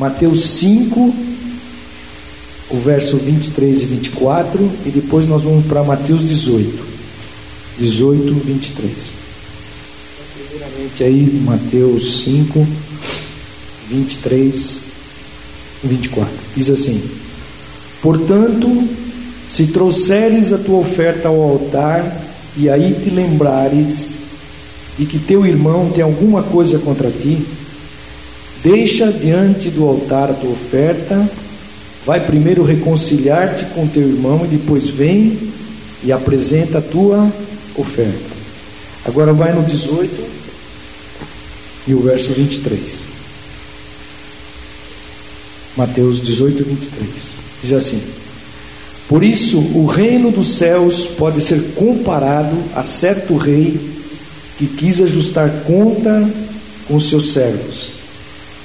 [0.00, 1.14] Mateus 5,
[2.70, 6.82] o verso 23 e 24, e depois nós vamos para Mateus 18.
[7.78, 8.92] 18, 23.
[10.48, 12.66] Primeiramente aí, Mateus 5,
[13.90, 14.80] 23
[15.84, 16.32] e 24.
[16.56, 17.02] Diz assim:
[18.00, 18.88] Portanto,
[19.50, 22.24] se trouxeres a tua oferta ao altar,
[22.56, 24.14] e aí te lembrares
[24.98, 27.44] de que teu irmão tem alguma coisa contra ti,
[28.62, 31.28] deixa diante do altar a tua oferta,
[32.04, 35.38] vai primeiro reconciliar-te com teu irmão e depois vem
[36.02, 37.30] e apresenta a tua
[37.76, 38.30] oferta.
[39.04, 40.24] Agora vai no 18
[41.86, 43.10] e o verso 23.
[45.76, 47.10] Mateus 18, 23.
[47.62, 48.02] Diz assim:
[49.08, 53.78] Por isso o reino dos céus pode ser comparado a certo rei
[54.58, 56.28] que quis ajustar conta
[56.86, 57.99] com seus servos.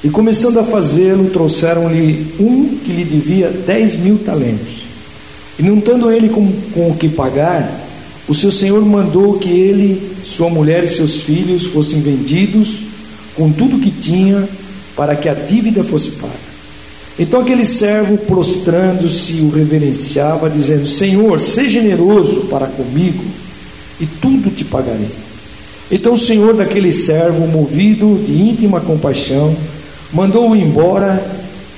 [0.06, 4.84] E começando a fazê-lo, trouxeram-lhe um que lhe devia dez mil talentos.
[5.58, 7.76] E não tendo ele com, com o que pagar,
[8.28, 12.82] o seu senhor mandou que ele, sua mulher e seus filhos fossem vendidos
[13.34, 14.48] com tudo que tinha,
[14.96, 16.34] para que a dívida fosse paga.
[17.18, 23.24] Então aquele servo, prostrando-se, o reverenciava, dizendo: Senhor, seja generoso para comigo,
[24.00, 25.10] e tudo te pagarei.
[25.92, 29.56] Então o senhor daquele servo, movido de íntima compaixão,
[30.14, 31.24] mandou-o embora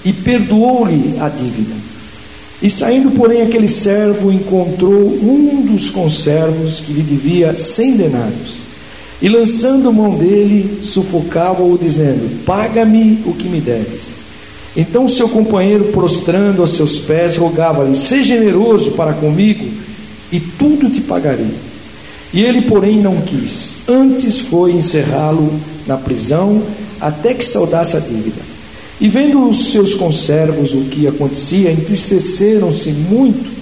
[0.04, 1.76] e perdoou-lhe a dívida.
[2.62, 8.58] E saindo, porém, aquele servo encontrou um dos conservos que lhe devia cem denários.
[9.22, 14.18] E lançando mão dele, sufocava-o, dizendo: Paga-me o que me deves.
[14.76, 19.66] Então seu companheiro, prostrando a seus pés, rogava-lhe: Seja generoso para comigo,
[20.32, 21.48] e tudo te pagarei.
[22.34, 23.78] E ele, porém, não quis.
[23.88, 25.52] Antes foi encerrá-lo
[25.88, 26.62] na prisão,
[27.00, 28.42] até que saudasse a dívida.
[29.00, 33.58] E vendo os seus conservos o que acontecia, entristeceram-se muito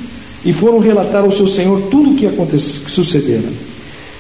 [0.46, 3.50] e foram relatar ao seu senhor tudo o que sucedera.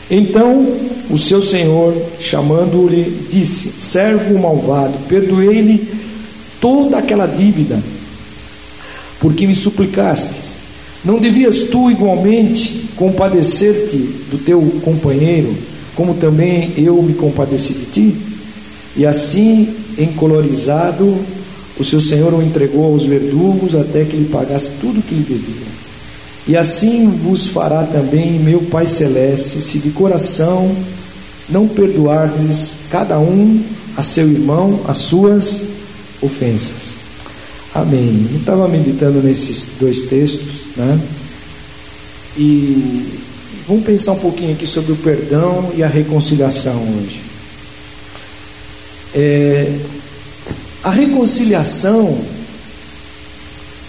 [0.10, 0.68] Então
[1.10, 5.88] o seu senhor, chamando-lhe, disse: Servo malvado, perdoei-lhe
[6.60, 7.80] toda aquela dívida,
[9.20, 10.42] porque me suplicaste.
[11.04, 13.98] Não devias tu igualmente compadecer-te
[14.32, 15.56] do teu companheiro,
[15.96, 18.16] como também eu me compadeci de ti?
[18.96, 21.18] E assim encolorizado,
[21.78, 25.24] o seu senhor o entregou aos verdugos até que lhe pagasse tudo o que lhe
[25.24, 25.76] devia.
[26.48, 30.74] E assim vos fará também meu Pai Celeste, se de coração
[31.50, 33.62] não perdoardes cada um
[33.98, 35.62] a seu irmão as suas
[36.22, 36.96] ofensas.
[37.74, 38.28] Amém.
[38.32, 41.00] Eu estava meditando nesses dois textos, né?
[42.38, 43.20] E
[43.68, 47.25] vamos pensar um pouquinho aqui sobre o perdão e a reconciliação hoje.
[49.16, 49.72] É,
[50.84, 52.20] a reconciliação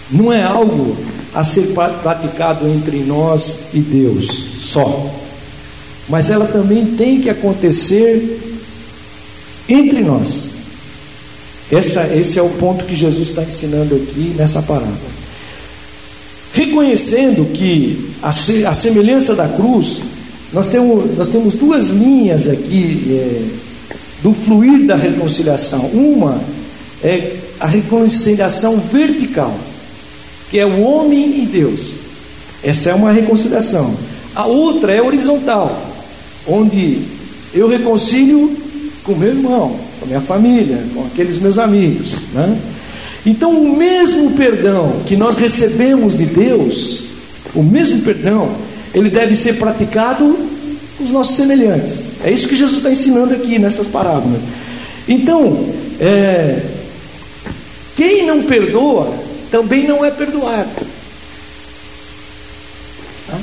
[0.09, 0.95] não é algo
[1.33, 5.13] a ser praticado entre nós e Deus só,
[6.07, 8.39] mas ela também tem que acontecer
[9.67, 10.49] entre nós.
[11.69, 15.17] Essa, esse é o ponto que Jesus está ensinando aqui nessa parábola.
[16.53, 19.99] Reconhecendo que a, a semelhança da cruz,
[20.53, 23.07] nós temos, nós temos duas linhas aqui.
[23.11, 23.66] É,
[24.21, 25.85] do fluir da reconciliação.
[25.93, 26.41] Uma
[27.03, 29.55] é a reconciliação vertical,
[30.49, 31.91] que é o homem e Deus.
[32.63, 33.95] Essa é uma reconciliação.
[34.35, 35.81] A outra é horizontal,
[36.47, 37.01] onde
[37.53, 38.55] eu reconcilio
[39.03, 42.13] com meu irmão, com minha família, com aqueles meus amigos.
[42.33, 42.57] Né?
[43.25, 47.03] Então, o mesmo perdão que nós recebemos de Deus,
[47.53, 48.49] o mesmo perdão,
[48.93, 50.37] ele deve ser praticado
[50.97, 52.06] com os nossos semelhantes.
[52.23, 54.41] É isso que Jesus está ensinando aqui nessas parábolas.
[55.07, 55.69] Então,
[55.99, 56.61] é,
[57.95, 59.13] quem não perdoa
[59.49, 60.69] também não é perdoado.
[63.27, 63.39] Tá?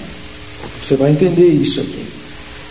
[0.82, 2.04] Você vai entender isso aqui.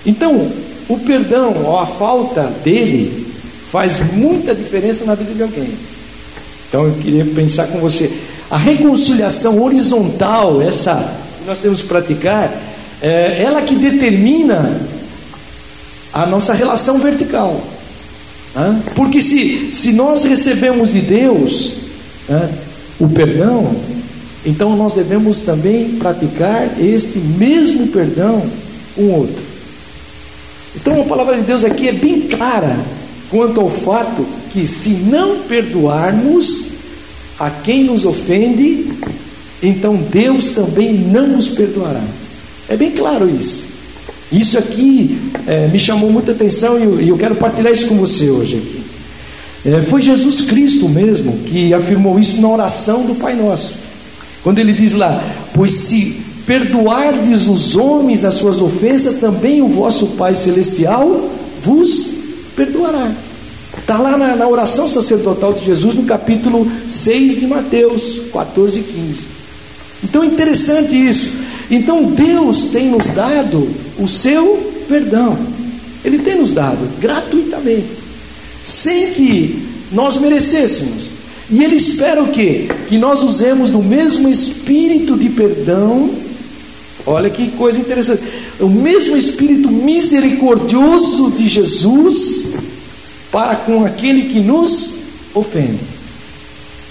[0.05, 0.51] Então,
[0.87, 3.27] o perdão ou a falta dele
[3.71, 5.73] faz muita diferença na vida de alguém.
[6.67, 8.11] Então, eu queria pensar com você.
[8.49, 10.95] A reconciliação horizontal, essa
[11.39, 12.51] que nós temos que praticar,
[13.01, 14.79] é ela que determina
[16.13, 17.61] a nossa relação vertical.
[18.55, 18.81] Né?
[18.95, 21.73] Porque se, se nós recebemos de Deus
[22.29, 22.49] né,
[22.99, 23.75] o perdão,
[24.45, 28.45] então nós devemos também praticar este mesmo perdão
[28.95, 29.41] o outro.
[30.75, 32.77] Então a palavra de Deus aqui é bem clara
[33.29, 36.65] quanto ao fato que se não perdoarmos
[37.39, 38.91] a quem nos ofende,
[39.61, 42.03] então Deus também não nos perdoará.
[42.69, 43.72] É bem claro isso.
[44.31, 45.17] Isso aqui
[45.47, 48.83] é, me chamou muita atenção e eu, eu, quero partilhar isso com você hoje aqui.
[49.65, 53.75] É, foi Jesus Cristo mesmo que afirmou isso na oração do Pai Nosso.
[54.43, 55.23] Quando ele diz lá:
[55.53, 61.29] Pois se perdoardes os homens as suas ofensas, também o vosso Pai Celestial
[61.63, 62.07] vos
[62.55, 63.11] perdoará.
[63.77, 68.83] Está lá na, na, oração sacerdotal de Jesus, no capítulo 6 de Mateus 14 e
[68.83, 69.19] 15.
[70.03, 71.42] Então é interessante isso.
[71.69, 73.67] Então Deus tem nos dado
[73.97, 75.37] o seu perdão.
[76.03, 77.87] Ele tem nos dado gratuitamente,
[78.63, 81.13] sem que nós merecêssemos.
[81.49, 82.67] E Ele espera o quê?
[82.87, 86.09] Que nós usemos do mesmo espírito de perdão.
[87.05, 88.21] Olha que coisa interessante.
[88.59, 92.47] O mesmo espírito misericordioso de Jesus
[93.31, 94.89] para com aquele que nos
[95.33, 96.02] ofende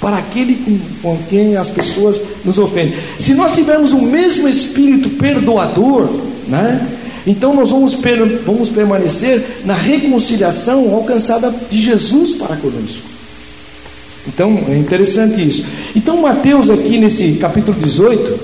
[0.03, 2.95] para aquele com, com quem as pessoas nos ofendem.
[3.21, 6.09] Se nós tivermos o mesmo espírito perdoador,
[6.49, 6.85] né?
[7.25, 13.13] Então nós vamos, per, vamos permanecer na reconciliação alcançada de Jesus para conosco.
[14.27, 15.65] Então é interessante isso.
[15.95, 18.41] Então Mateus aqui nesse capítulo 18,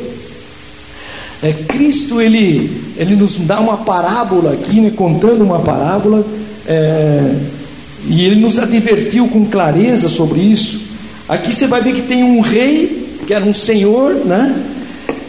[1.43, 6.25] é, Cristo ele, ele nos dá uma parábola aqui, né, contando uma parábola,
[6.67, 7.35] é,
[8.09, 10.88] e ele nos advertiu com clareza sobre isso.
[11.29, 14.55] Aqui você vai ver que tem um rei, que era um senhor, né?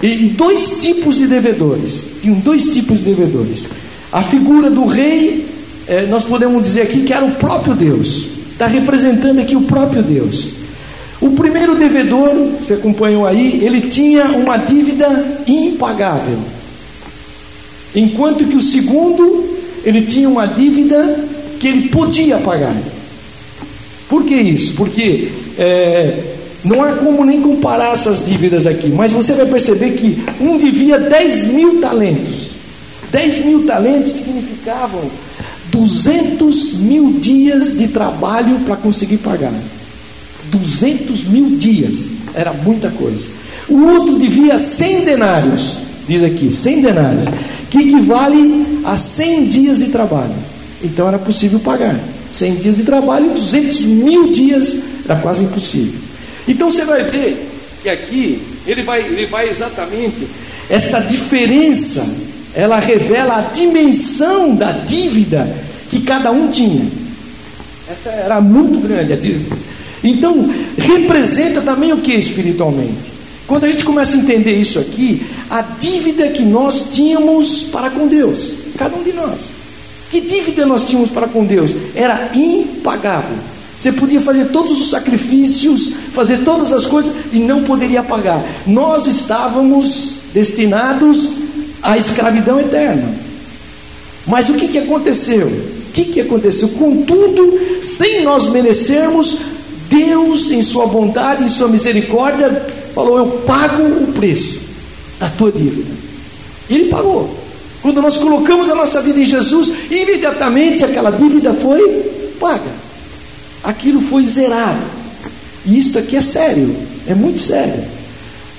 [0.02, 2.06] E dois tipos de devedores.
[2.22, 3.68] Tinham dois tipos de devedores.
[4.12, 5.46] A figura do rei,
[5.88, 8.28] é, nós podemos dizer aqui que era o próprio Deus.
[8.54, 10.52] Está representando aqui o próprio Deus.
[11.20, 12.30] O primeiro devedor,
[12.60, 16.40] você acompanhou aí, ele tinha uma dívida impagável.
[17.94, 19.46] Enquanto que o segundo,
[19.84, 21.26] ele tinha uma dívida
[21.60, 22.76] que ele podia pagar.
[24.08, 24.74] Por que isso?
[24.76, 25.28] Porque
[25.60, 30.58] é, não há como nem comparar essas dívidas aqui, mas você vai perceber que um
[30.58, 32.48] devia 10 mil talentos.
[33.12, 35.02] 10 mil talentos significavam
[35.72, 39.54] 200 mil dias de trabalho para conseguir pagar.
[40.46, 43.30] 200 mil dias, era muita coisa.
[43.68, 45.78] O outro devia 100 denários,
[46.08, 47.26] diz aqui, 100 denários,
[47.70, 50.34] que equivale a 100 dias de trabalho.
[50.84, 52.00] Então era possível pagar.
[52.30, 54.78] 100 dias de trabalho, 200 mil dias
[55.10, 56.00] Está quase impossível.
[56.48, 57.50] Então você vai ver
[57.82, 60.28] que aqui ele vai, ele vai exatamente
[60.70, 62.08] esta diferença,
[62.54, 65.52] ela revela a dimensão da dívida
[65.90, 66.86] que cada um tinha.
[67.90, 69.58] Essa era muito grande a dívida.
[70.04, 70.48] Então,
[70.78, 73.10] representa também o que espiritualmente?
[73.48, 78.08] Quando a gente começa a entender isso aqui, a dívida que nós tínhamos para com
[78.08, 79.40] Deus, cada um de nós.
[80.12, 81.72] Que dívida nós tínhamos para com Deus?
[81.96, 83.38] Era impagável.
[83.80, 88.44] Você podia fazer todos os sacrifícios, fazer todas as coisas e não poderia pagar.
[88.68, 91.30] Nós estávamos destinados
[91.82, 93.10] à escravidão eterna.
[94.28, 95.48] Mas o que, que aconteceu?
[95.48, 96.68] O que, que aconteceu?
[96.68, 99.38] Contudo, sem nós merecermos,
[99.90, 102.50] Deus, em Sua bondade e Sua misericórdia,
[102.94, 104.60] falou: Eu pago o preço
[105.18, 105.90] da tua dívida.
[106.70, 107.34] E Ele pagou.
[107.82, 111.82] Quando nós colocamos a nossa vida em Jesus, imediatamente aquela dívida foi
[112.38, 112.89] paga
[113.64, 114.84] aquilo foi zerado.
[115.66, 116.76] E isso aqui é sério,
[117.08, 117.84] é muito sério.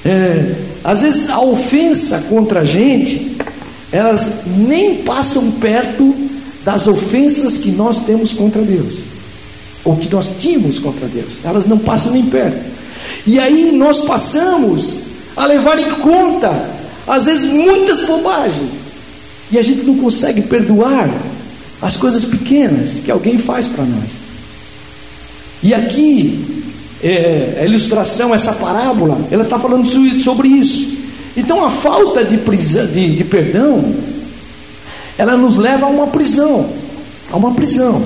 [0.04, 3.36] É, às vezes a ofensa contra a gente,
[3.92, 6.14] elas nem passam perto
[6.64, 8.94] das ofensas que nós temos contra Deus,
[9.84, 12.58] ou que nós tínhamos contra Deus, elas não passam nem perto.
[13.26, 14.96] E aí nós passamos
[15.36, 16.52] a levar em conta,
[17.06, 18.70] às vezes, muitas bobagens,
[19.50, 21.10] e a gente não consegue perdoar
[21.82, 24.19] as coisas pequenas que alguém faz para nós.
[25.62, 26.64] E aqui,
[27.02, 29.86] é, a ilustração, essa parábola, ela está falando
[30.18, 30.98] sobre isso.
[31.36, 33.94] Então, a falta de, prisão, de, de perdão,
[35.18, 36.66] ela nos leva a uma prisão,
[37.30, 38.02] a uma prisão.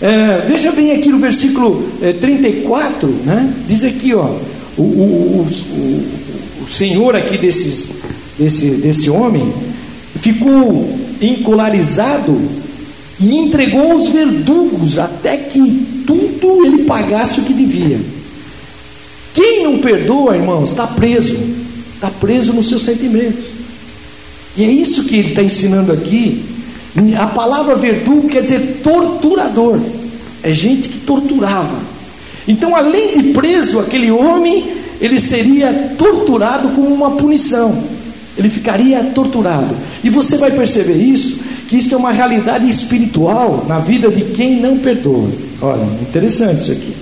[0.00, 3.52] É, veja bem aqui no versículo é, 34, né?
[3.66, 4.30] diz aqui, ó,
[4.76, 7.90] o, o, o, o senhor aqui desses,
[8.38, 9.52] desse, desse homem
[10.20, 12.40] ficou encolarizado
[13.20, 18.00] e entregou os verdugos até que tudo ele pagasse o que devia.
[19.34, 21.36] Quem não perdoa, irmãos, está preso,
[21.94, 23.44] está preso nos seus sentimentos.
[24.56, 26.42] E é isso que ele está ensinando aqui.
[27.18, 29.78] A palavra verdugo quer dizer torturador,
[30.42, 31.76] é gente que torturava.
[32.48, 34.64] Então, além de preso, aquele homem,
[35.02, 37.84] ele seria torturado como uma punição,
[38.36, 39.76] ele ficaria torturado.
[40.02, 41.38] E você vai perceber isso
[41.68, 45.47] que isso é uma realidade espiritual na vida de quem não perdoa.
[45.60, 46.94] Olha, interessante isso aqui.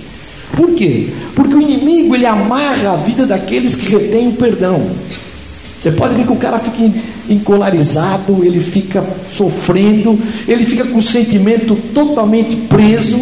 [0.55, 1.09] Por quê?
[1.35, 4.81] Porque o inimigo ele amarra a vida daqueles que retêm o perdão.
[5.79, 6.91] Você pode ver que o cara fica
[7.29, 9.03] encolarizado, ele fica
[9.35, 13.17] sofrendo, ele fica com o sentimento totalmente preso.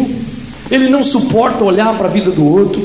[0.70, 2.82] ele não suporta olhar para a vida do outro.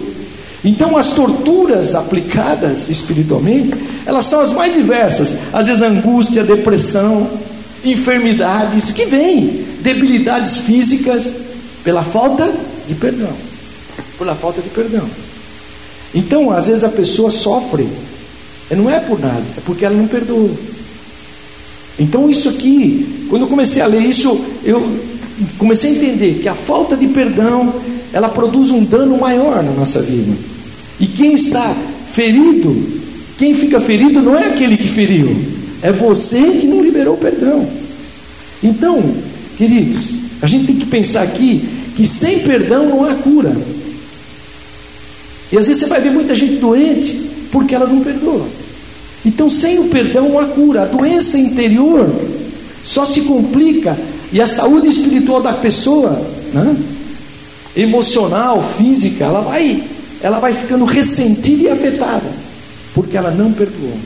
[0.63, 3.73] Então, as torturas aplicadas espiritualmente,
[4.05, 5.35] elas são as mais diversas.
[5.51, 7.27] Às vezes, angústia, depressão,
[7.83, 11.27] enfermidades que vêm, debilidades físicas,
[11.83, 12.51] pela falta
[12.87, 13.33] de perdão.
[14.17, 15.07] Pela falta de perdão.
[16.13, 17.87] Então, às vezes, a pessoa sofre,
[18.69, 20.51] não é por nada, é porque ela não perdoou.
[21.99, 24.99] Então, isso aqui, quando eu comecei a ler isso, eu
[25.57, 27.73] comecei a entender que a falta de perdão
[28.13, 30.31] ela produz um dano maior na nossa vida.
[30.99, 31.75] E quem está
[32.11, 32.75] ferido,
[33.37, 35.35] quem fica ferido não é aquele que feriu,
[35.81, 37.67] é você que não liberou o perdão.
[38.63, 39.01] Então,
[39.57, 41.63] queridos, a gente tem que pensar aqui
[41.95, 43.55] que sem perdão não há cura.
[45.51, 48.47] E às vezes você vai ver muita gente doente porque ela não perdoa.
[49.25, 50.83] Então, sem o perdão não há cura.
[50.83, 52.09] A doença interior
[52.83, 53.95] só se complica
[54.31, 56.75] e a saúde espiritual da pessoa, né?
[57.75, 59.83] emocional, física, ela vai
[60.23, 62.29] ela vai ficando ressentida e afetada,
[62.93, 63.97] porque ela não perdoou.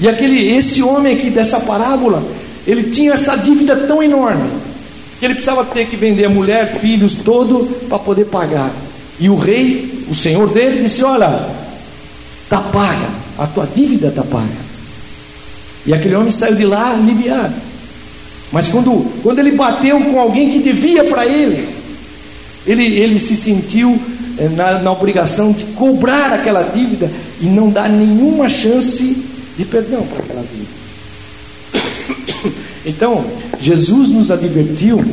[0.00, 2.22] E aquele, esse homem aqui dessa parábola,
[2.66, 4.48] ele tinha essa dívida tão enorme,
[5.18, 8.70] que ele precisava ter que vender a mulher, filhos, todo, para poder pagar.
[9.18, 11.46] E o rei, o senhor dele, disse: Olha,
[12.44, 13.08] está paga,
[13.38, 14.68] a tua dívida está paga.
[15.86, 17.54] E aquele homem saiu de lá aliviado.
[18.52, 21.68] Mas quando, quando ele bateu com alguém que devia para ele,
[22.66, 24.00] ele, ele se sentiu
[24.38, 27.10] é, na, na obrigação de cobrar aquela dívida
[27.40, 29.16] e não dar nenhuma chance
[29.56, 30.78] de perdão para aquela dívida.
[32.86, 33.22] Então,
[33.60, 35.04] Jesus nos advertiu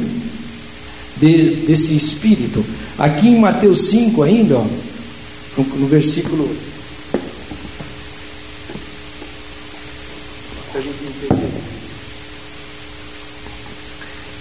[1.17, 2.63] de, desse espírito.
[2.97, 4.65] Aqui em Mateus 5, ainda, ó,
[5.57, 6.49] no, no versículo.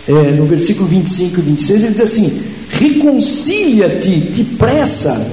[0.06, 5.26] É, no versículo 25 e 26, ele diz assim: reconcilia-te depressa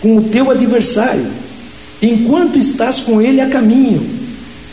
[0.00, 1.26] com o teu adversário,
[2.00, 4.23] enquanto estás com ele a caminho,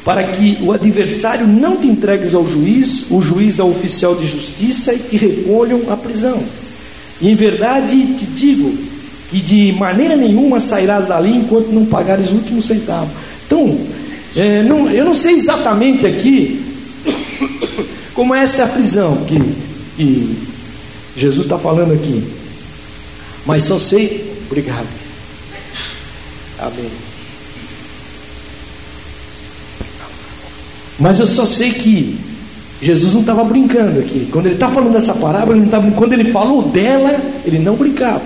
[0.04, 4.94] para que o adversário não te entregues ao juiz, o juiz ao oficial de justiça
[4.94, 6.42] e te recolham à prisão.
[7.22, 8.76] E em verdade te digo
[9.30, 13.10] que de maneira nenhuma sairás dali enquanto não pagares o último centavo.
[13.46, 13.80] Então,
[14.36, 16.64] é, não, eu não sei exatamente aqui
[18.14, 19.40] como é esta prisão que,
[19.96, 20.36] que
[21.16, 22.24] Jesus está falando aqui.
[23.46, 24.32] Mas só sei.
[24.50, 24.88] Obrigado.
[26.60, 27.11] Amém.
[31.02, 32.16] Mas eu só sei que
[32.80, 34.30] Jesus não estava brincando aqui.
[34.32, 37.76] Quando ele está falando dessa parábola, ele não tava, quando ele falou dela, ele não
[37.76, 38.22] brincava.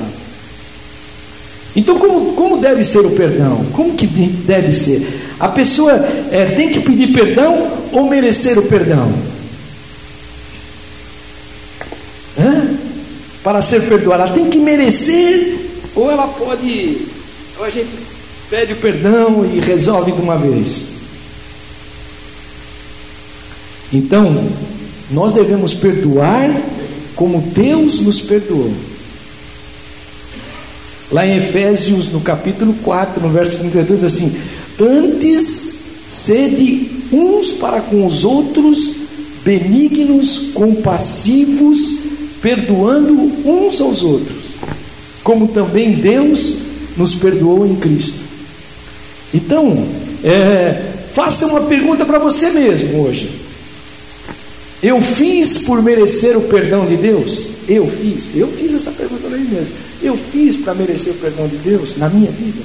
[1.73, 3.65] Então, como, como deve ser o perdão?
[3.71, 5.21] Como que deve ser?
[5.39, 5.93] A pessoa
[6.31, 9.11] é, tem que pedir perdão ou merecer o perdão?
[12.37, 12.67] Hã?
[13.41, 15.55] Para ser perdoada, ela tem que merecer,
[15.95, 16.97] ou ela pode,
[17.57, 17.89] ou a gente
[18.49, 20.94] pede o perdão e resolve de uma vez.
[23.93, 24.43] Então,
[25.11, 26.49] nós devemos perdoar
[27.15, 28.71] como Deus nos perdoou.
[31.11, 34.35] Lá em Efésios, no capítulo 4, no verso 32, diz assim:
[34.79, 35.73] Antes
[36.09, 38.91] sede uns para com os outros,
[39.43, 41.99] benignos, compassivos,
[42.41, 43.13] perdoando
[43.45, 44.43] uns aos outros,
[45.23, 46.55] como também Deus
[46.97, 48.19] nos perdoou em Cristo.
[49.33, 49.85] Então,
[50.23, 50.81] é,
[51.13, 53.44] faça uma pergunta para você mesmo hoje.
[54.85, 57.47] Eu fiz por merecer o perdão de Deus?
[57.67, 58.35] Eu fiz.
[58.35, 59.73] Eu fiz essa pergunta mim mesmo.
[60.03, 62.61] Eu fiz para merecer o perdão de Deus na minha vida?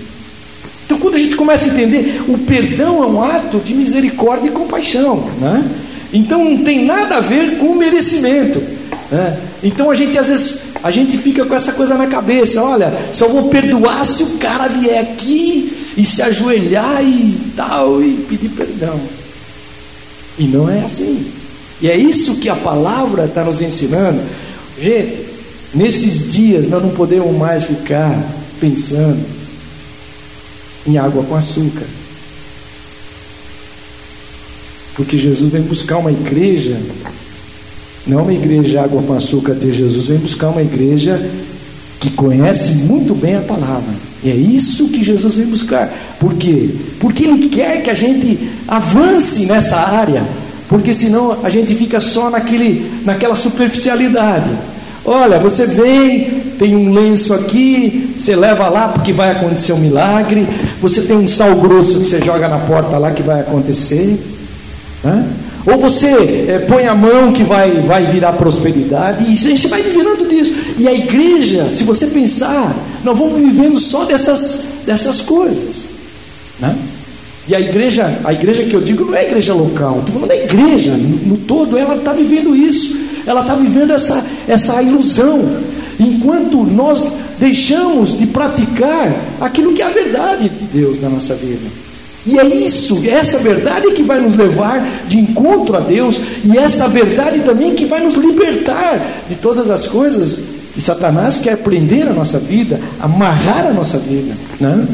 [0.85, 4.51] Então, quando a gente começa a entender, o perdão é um ato de misericórdia e
[4.51, 5.31] compaixão.
[5.41, 5.65] Né?
[6.13, 8.61] Então, não tem nada a ver com o merecimento.
[9.11, 9.39] É.
[9.63, 13.27] Então a gente às vezes a gente fica com essa coisa na cabeça, olha, só
[13.27, 19.01] vou perdoar se o cara vier aqui e se ajoelhar e tal e pedir perdão.
[20.39, 21.40] E não é assim.
[21.83, 24.21] E é isso que a palavra está nos ensinando.
[24.81, 25.27] Gente,
[25.75, 28.17] nesses dias nós não podemos mais ficar
[28.61, 29.25] pensando
[30.87, 31.87] em água com açúcar.
[34.95, 36.79] Porque Jesus vem buscar uma igreja
[38.07, 41.21] não é uma igreja água com açúcar de Jesus, vem buscar uma igreja
[42.01, 43.95] que conhece muito bem a palavra.
[44.25, 45.93] E é isso que Jesus vem buscar.
[46.19, 46.71] Por quê?
[46.99, 50.25] Porque Ele quer que a gente avance nessa área.
[50.71, 54.49] Porque senão a gente fica só naquele, naquela superficialidade.
[55.05, 60.47] Olha, você vem, tem um lenço aqui, você leva lá porque vai acontecer um milagre.
[60.81, 64.17] Você tem um sal grosso que você joga na porta lá que vai acontecer.
[65.03, 65.29] Né?
[65.67, 69.83] Ou você é, põe a mão que vai, vai virar prosperidade, e a gente vai
[69.83, 70.55] virando disso.
[70.79, 72.73] E a igreja, se você pensar,
[73.03, 75.87] nós vamos vivendo só dessas, dessas coisas.
[76.61, 76.77] Né?
[77.51, 80.37] E a igreja, a igreja que eu digo não é igreja local, estou falando da
[80.37, 85.43] igreja, no, no todo, ela está vivendo isso, ela está vivendo essa, essa ilusão.
[85.99, 87.05] Enquanto nós
[87.41, 91.67] deixamos de praticar aquilo que é a verdade de Deus na nossa vida.
[92.25, 96.87] E é isso, essa verdade que vai nos levar de encontro a Deus, e essa
[96.87, 100.39] verdade também que vai nos libertar de todas as coisas
[100.73, 104.37] que Satanás quer prender a nossa vida, amarrar a nossa vida.
[104.61, 104.87] Né?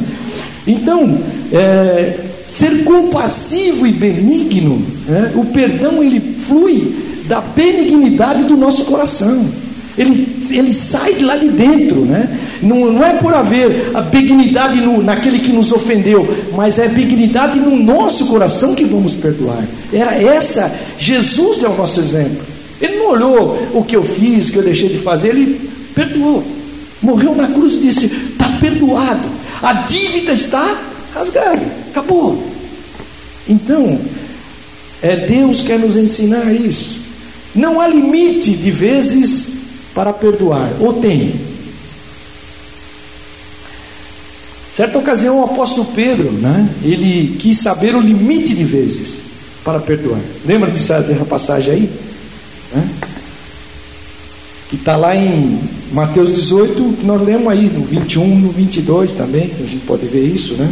[0.67, 1.19] Então,
[1.53, 5.33] é, ser compassivo e benigno, né?
[5.35, 6.95] o perdão ele flui
[7.27, 9.45] da benignidade do nosso coração.
[9.99, 12.29] Ele, ele sai de lá de dentro, né?
[12.63, 17.59] Não, não é por haver a benignidade no, naquele que nos ofendeu, mas é benignidade
[17.59, 19.65] no nosso coração que vamos perdoar.
[19.91, 22.45] Era essa, Jesus é o nosso exemplo.
[22.81, 25.59] Ele não olhou o que eu fiz, o que eu deixei de fazer, ele
[25.95, 26.45] perdoou.
[27.01, 29.29] Morreu na cruz e disse: está perdoado,
[29.63, 30.79] a dívida está
[31.17, 32.43] rasgada, acabou.
[33.49, 33.99] Então,
[35.03, 36.99] é Deus que quer nos ensinar isso.
[37.55, 39.49] Não há limite de vezes
[39.95, 41.35] para perdoar, ou tem?
[44.77, 49.21] Certa ocasião, o apóstolo Pedro, né, ele quis saber o limite de vezes
[49.65, 50.21] para perdoar.
[50.45, 51.91] Lembra dessa, dessa passagem aí?
[52.75, 52.89] Né?
[54.69, 55.59] Que está lá em
[55.93, 60.05] Mateus 18, que nós lemos aí, no 21, no 22 também, que a gente pode
[60.07, 60.71] ver isso, né?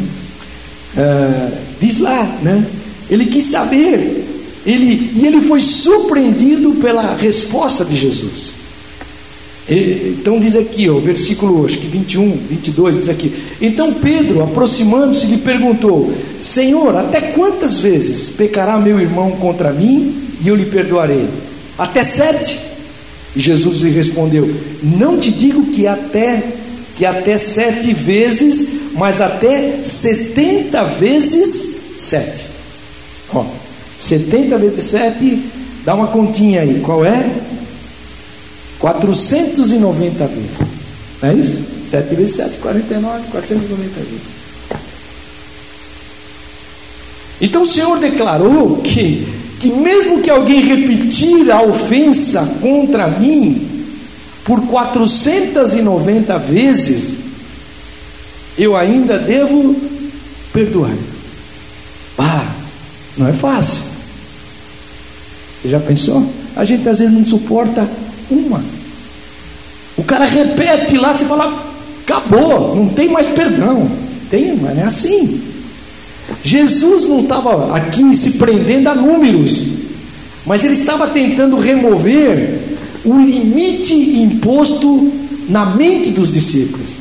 [0.97, 2.65] Uh, diz lá, né?
[3.11, 4.25] Ele quis saber,
[4.65, 8.55] ele, e ele foi surpreendido pela resposta de Jesus.
[9.67, 13.33] Então diz aqui, o versículo acho que 21, 22, diz aqui.
[13.63, 20.49] Então Pedro, aproximando-se, lhe perguntou: Senhor, até quantas vezes pecará meu irmão contra mim e
[20.49, 21.27] eu lhe perdoarei?
[21.79, 22.59] Até sete?
[23.35, 26.43] E Jesus lhe respondeu: Não te digo que até
[26.97, 32.45] que até sete vezes, mas até setenta vezes sete.
[33.33, 33.45] Ó,
[33.99, 35.43] setenta vezes sete,
[35.85, 36.81] dá uma continha aí.
[36.81, 37.31] Qual é?
[38.79, 40.75] 490 vezes.
[41.23, 41.75] Não é isso?
[41.91, 44.35] 7 vezes 7, 49, 490 vezes.
[47.41, 49.27] Então o Senhor declarou que,
[49.61, 53.74] que mesmo que alguém repetir a ofensa contra mim
[54.45, 57.15] por 490 vezes,
[58.59, 59.75] eu ainda devo
[60.53, 60.93] perdoar.
[62.19, 62.47] Ah,
[63.17, 63.81] não é fácil.
[65.61, 66.27] Você já pensou?
[66.55, 67.89] A gente às vezes não suporta
[68.31, 68.63] uma.
[69.97, 71.65] O cara repete lá, você fala,
[72.03, 73.91] acabou, não tem mais perdão.
[74.31, 75.41] Tem, mas é assim.
[76.43, 79.65] Jesus não estava aqui se prendendo a números,
[80.45, 82.61] mas ele estava tentando remover
[83.05, 85.13] o limite imposto
[85.49, 86.95] na mente dos discípulos.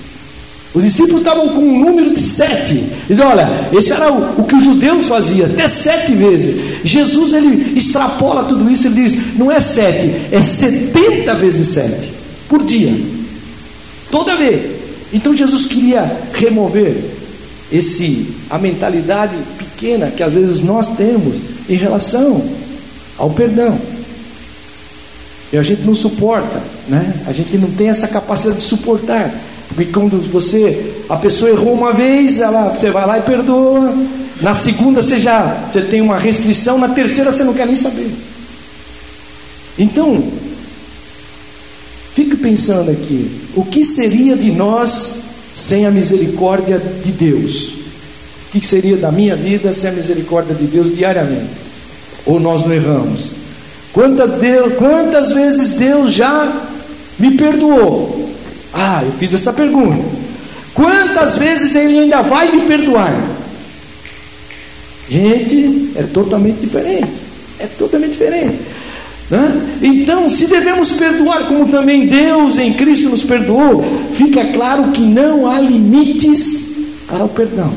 [0.74, 2.84] Os discípulos estavam com um número de sete.
[3.08, 6.56] Eles olha, esse era o, o, que os judeus faziam, até sete vezes.
[6.84, 12.12] Jesus ele extrapola tudo isso, ele diz: não é sete, é setenta vezes sete
[12.50, 12.94] por dia,
[14.10, 14.72] toda vez.
[15.14, 16.96] Então Jesus queria remover
[17.72, 21.36] esse a mentalidade pequena que às vezes nós temos
[21.70, 22.44] em relação
[23.18, 23.78] ao perdão.
[25.54, 27.14] E a gente não suporta, né?
[27.28, 29.32] A gente não tem essa capacidade de suportar.
[29.68, 33.96] Porque quando você, a pessoa errou uma vez, ela, você vai lá e perdoa.
[34.42, 38.12] Na segunda você já você tem uma restrição, na terceira você não quer nem saber.
[39.78, 40.24] Então,
[42.16, 45.18] fique pensando aqui, o que seria de nós
[45.54, 47.74] sem a misericórdia de Deus?
[48.48, 51.52] O que seria da minha vida sem a misericórdia de Deus diariamente?
[52.26, 53.33] Ou nós não erramos?
[53.94, 56.52] Quantas, Deus, quantas vezes Deus já
[57.20, 58.30] me perdoou?
[58.74, 60.04] Ah, eu fiz essa pergunta.
[60.74, 63.14] Quantas vezes ele ainda vai me perdoar?
[65.08, 67.14] Gente, é totalmente diferente.
[67.60, 68.58] É totalmente diferente.
[69.30, 69.78] Né?
[69.82, 73.84] Então, se devemos perdoar como também Deus em Cristo nos perdoou,
[74.16, 76.64] fica claro que não há limites
[77.08, 77.72] para o perdão.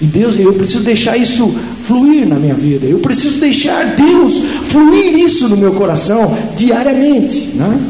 [0.00, 1.54] E Deus, eu preciso deixar isso
[1.86, 2.86] fluir na minha vida.
[2.86, 7.50] Eu preciso deixar Deus fluir isso no meu coração diariamente.
[7.54, 7.80] Né?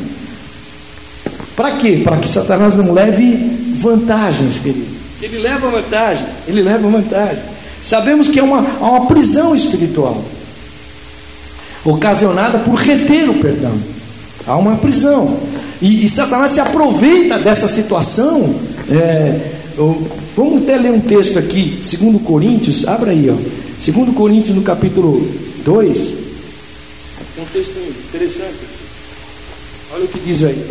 [1.57, 2.01] Para quê?
[2.03, 3.37] Para que Satanás não leve
[3.79, 4.95] vantagens, querido.
[5.23, 7.43] Ele leva vantagem, ele leva vantagem.
[7.83, 10.23] Sabemos que é uma, uma prisão espiritual,
[11.85, 13.79] ocasionada por reter o perdão.
[14.47, 15.37] Há uma prisão.
[15.81, 18.55] E, e Satanás se aproveita dessa situação.
[18.91, 19.39] É,
[20.37, 23.64] vamos até ler um texto aqui, 2 Coríntios, abra aí, ó.
[23.85, 25.29] 2 Coríntios no capítulo
[25.65, 26.25] 2,
[27.35, 27.77] tem um texto
[28.09, 28.55] interessante.
[29.93, 30.65] Olha o que diz aí.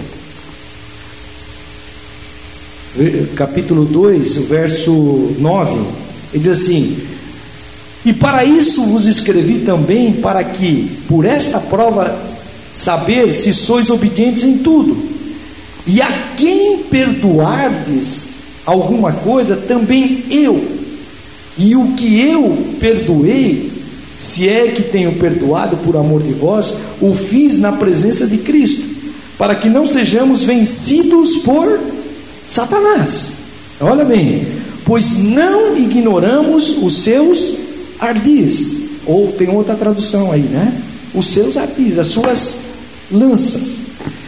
[3.35, 4.91] Capítulo 2, o verso
[5.39, 5.73] 9.
[6.33, 6.97] Ele diz assim:
[8.05, 12.17] E para isso vos escrevi também, para que, por esta prova,
[12.73, 14.97] saber se sois obedientes em tudo.
[15.85, 18.29] E a quem perdoardes
[18.65, 20.82] alguma coisa, também eu.
[21.57, 23.71] E o que eu perdoei,
[24.17, 28.83] se é que tenho perdoado por amor de vós, o fiz na presença de Cristo,
[29.37, 31.79] para que não sejamos vencidos por
[32.47, 33.31] Satanás.
[33.79, 34.47] Olha bem,
[34.85, 37.53] pois não ignoramos os seus
[37.99, 40.73] ardis, ou tem outra tradução aí, né?
[41.13, 42.57] Os seus ardis, as suas
[43.11, 43.83] lanças.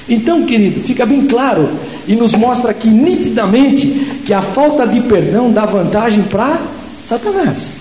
[0.08, 1.68] Então, querido, fica bem claro
[2.08, 3.88] e nos mostra aqui nitidamente
[4.26, 6.62] que a falta de perdão dá vantagem para
[7.08, 7.72] Satanás.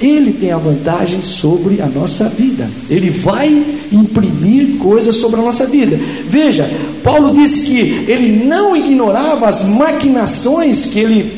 [0.00, 2.68] Ele tem a vantagem sobre a nossa vida.
[2.90, 5.98] Ele vai imprimir coisas sobre a nossa vida.
[6.28, 6.68] Veja,
[7.02, 11.32] Paulo disse que ele não ignorava as maquinações que ele,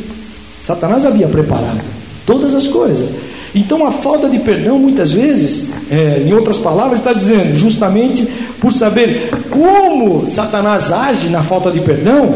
[0.65, 1.81] Satanás havia preparado.
[2.25, 3.11] Todas as coisas.
[3.55, 8.27] Então a falta de perdão, muitas vezes, é, em outras palavras, está dizendo, justamente
[8.61, 12.35] por saber como Satanás age na falta de perdão,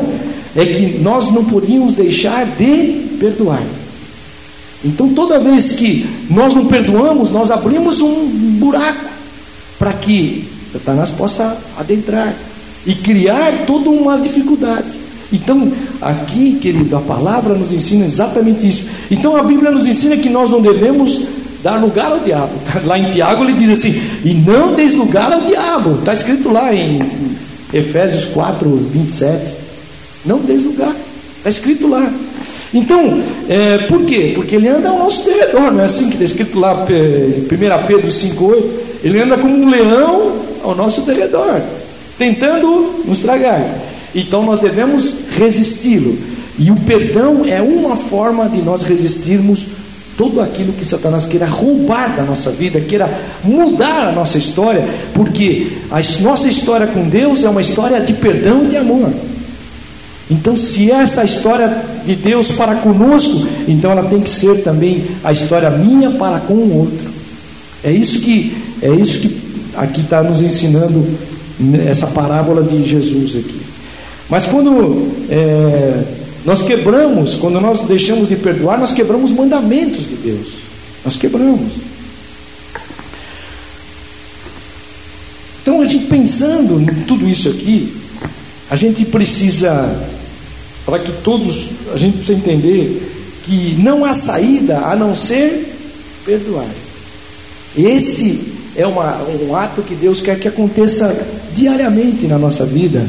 [0.55, 3.63] é que nós não podíamos deixar de perdoar.
[4.85, 8.27] Então toda vez que nós não perdoamos, nós abrimos um
[8.59, 9.05] buraco
[9.79, 12.35] para que Satanás possa adentrar
[12.87, 14.89] e criar toda uma dificuldade.
[15.33, 18.85] Então, aqui, querido, a palavra nos ensina exatamente isso.
[19.11, 21.21] Então, a Bíblia nos ensina que nós não devemos
[21.63, 22.51] dar lugar ao diabo.
[22.85, 23.91] Lá em Tiago ele diz assim:
[24.25, 25.99] e não des lugar ao diabo.
[25.99, 26.99] Está escrito lá em
[27.73, 29.55] Efésios 4, 27.
[30.25, 30.95] Não des lugar.
[31.39, 32.11] Está escrito lá.
[32.73, 34.33] Então, é, por quê?
[34.35, 37.87] Porque ele anda ao nosso derredor, não é assim que está escrito lá em 1
[37.87, 38.65] Pedro 5,8?
[39.03, 41.61] Ele anda como um leão ao nosso derredor,
[42.17, 43.63] tentando nos tragar.
[44.15, 46.17] Então nós devemos resisti-lo.
[46.59, 49.65] E o perdão é uma forma de nós resistirmos
[50.17, 53.09] tudo aquilo que Satanás queira roubar da nossa vida, queira
[53.43, 58.65] mudar a nossa história, porque a nossa história com Deus é uma história de perdão
[58.65, 59.11] e de amor.
[60.31, 65.33] Então, se essa história de Deus para conosco, então ela tem que ser também a
[65.33, 67.11] história minha para com o outro.
[67.83, 69.41] É isso que é isso que
[69.77, 71.07] aqui está nos ensinando
[71.89, 73.61] essa parábola de Jesus aqui.
[74.29, 76.05] Mas quando é,
[76.45, 80.49] nós quebramos, quando nós deixamos de perdoar, nós quebramos mandamentos de Deus.
[81.05, 81.73] Nós quebramos.
[85.63, 87.93] Então, a gente pensando em tudo isso aqui,
[88.71, 89.95] a gente precisa,
[90.85, 95.75] para que todos, a gente precisa entender que não há saída a não ser
[96.25, 96.69] perdoar.
[97.77, 98.41] Esse
[98.77, 101.17] é uma, um ato que Deus quer que aconteça
[101.55, 103.07] diariamente na nossa vida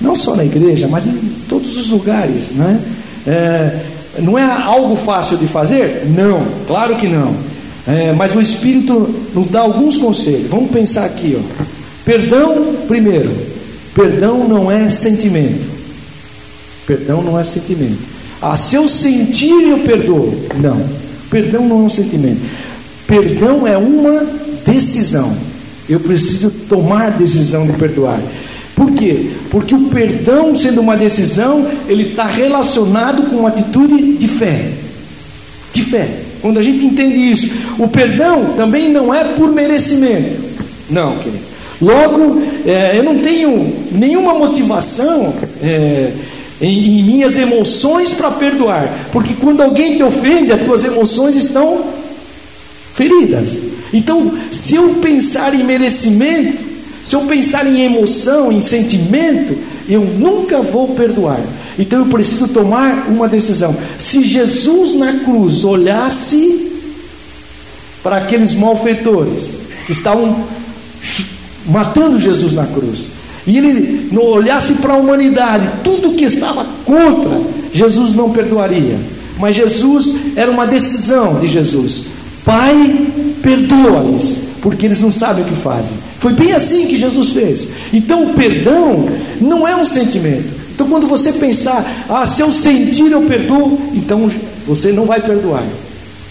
[0.00, 2.80] não só na igreja, mas em todos os lugares, né?
[3.26, 3.80] É,
[4.20, 6.06] não é algo fácil de fazer?
[6.06, 7.34] Não, claro que não.
[7.86, 10.48] É, mas o Espírito nos dá alguns conselhos.
[10.48, 11.64] Vamos pensar aqui, ó.
[12.04, 13.30] Perdão, primeiro.
[13.94, 15.67] Perdão não é sentimento.
[16.88, 17.98] Perdão não é sentimento.
[18.40, 20.34] Ah, se eu sentir, eu perdoo.
[20.58, 20.82] Não.
[21.30, 22.40] Perdão não é um sentimento.
[23.06, 24.26] Perdão é uma
[24.64, 25.36] decisão.
[25.86, 28.18] Eu preciso tomar decisão de perdoar.
[28.74, 29.30] Por quê?
[29.50, 34.70] Porque o perdão, sendo uma decisão, ele está relacionado com uma atitude de fé.
[35.74, 36.08] De fé.
[36.40, 40.40] Quando a gente entende isso, o perdão também não é por merecimento.
[40.88, 41.44] Não, querido.
[41.82, 46.12] Logo, é, eu não tenho nenhuma motivação é,
[46.60, 49.08] em, em minhas emoções para perdoar.
[49.12, 51.84] Porque quando alguém te ofende, as tuas emoções estão
[52.94, 53.58] feridas.
[53.92, 56.68] Então, se eu pensar em merecimento,
[57.02, 59.56] se eu pensar em emoção, em sentimento,
[59.88, 61.40] eu nunca vou perdoar.
[61.78, 63.74] Então eu preciso tomar uma decisão.
[63.98, 66.70] Se Jesus na cruz olhasse
[68.02, 69.50] para aqueles malfeitores
[69.86, 70.44] que estavam
[71.66, 73.06] matando Jesus na cruz,
[73.48, 77.40] e ele olhasse para a humanidade, tudo que estava contra,
[77.72, 78.98] Jesus não perdoaria.
[79.38, 82.04] Mas Jesus era uma decisão de Jesus.
[82.44, 83.06] Pai,
[83.42, 85.96] perdoa-lhes, porque eles não sabem o que fazem.
[86.20, 87.68] Foi bem assim que Jesus fez.
[87.90, 89.08] Então, o perdão
[89.40, 90.58] não é um sentimento.
[90.74, 94.30] Então, quando você pensar, ah, se eu sentir, eu perdoo, então
[94.66, 95.64] você não vai perdoar.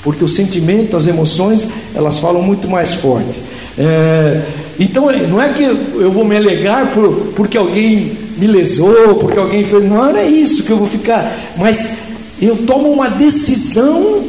[0.04, 3.40] Porque o sentimento, as emoções, elas falam muito mais forte.
[3.76, 4.42] É,
[4.80, 9.64] então, não é que eu vou me alegar por, porque alguém me lesou, porque alguém
[9.64, 9.84] fez.
[9.84, 11.36] Não, não é isso que eu vou ficar.
[11.58, 11.98] Mas
[12.42, 14.24] eu tomo uma decisão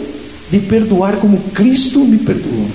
[0.51, 2.67] de perdoar como Cristo me perdoou.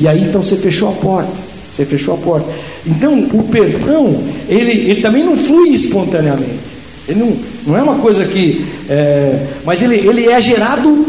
[0.00, 1.32] E aí então você fechou a porta.
[1.74, 2.48] Você fechou a porta.
[2.84, 6.74] Então o perdão, ele, ele também não flui espontaneamente.
[7.08, 8.64] Ele não, não é uma coisa que.
[8.88, 11.06] É, mas ele, ele é gerado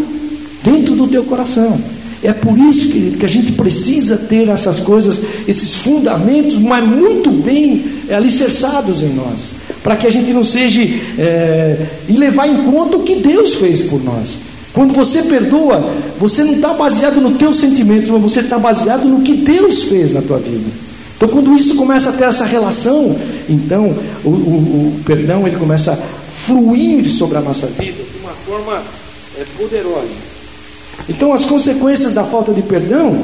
[0.64, 1.80] dentro do teu coração.
[2.26, 7.30] É por isso, querido, que a gente precisa ter essas coisas, esses fundamentos, mas muito
[7.30, 9.52] bem alicerçados em nós,
[9.84, 10.82] para que a gente não seja
[11.20, 11.78] é,
[12.10, 14.40] e levar em conta o que Deus fez por nós.
[14.74, 15.88] Quando você perdoa,
[16.20, 20.12] você não está baseado no teu sentimento, mas você está baseado no que Deus fez
[20.12, 20.70] na tua vida.
[21.16, 23.16] Então, quando isso começa a ter essa relação,
[23.48, 25.98] então o, o, o perdão ele começa a
[26.46, 28.84] fluir sobre a nossa vida de uma forma
[29.38, 30.35] é, poderosa.
[31.08, 33.24] Então, as consequências da falta de perdão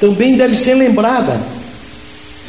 [0.00, 1.38] também devem ser lembradas,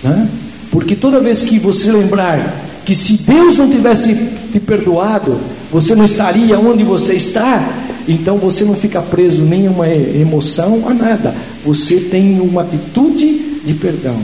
[0.02, 0.28] né?
[0.72, 4.16] porque toda vez que você lembrar que se Deus não tivesse
[4.52, 5.38] te perdoado,
[5.70, 7.70] você não estaria onde você está,
[8.08, 11.36] então você não fica preso nem a uma emoção, a nada.
[11.66, 14.18] Você tem uma atitude de perdão.